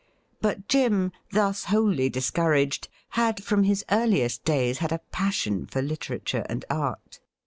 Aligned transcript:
But 0.41 0.67
Jim, 0.67 1.11
thus 1.31 1.65
wholly 1.65 2.09
discouraged, 2.09 2.87
had 3.09 3.43
from 3.43 3.65
his 3.65 3.85
earliest 3.91 4.43
days 4.43 4.79
had 4.79 4.91
a 4.91 4.97
passion 5.11 5.67
for 5.67 5.83
literature 5.83 6.43
and 6.49 6.65
art. 6.71 7.19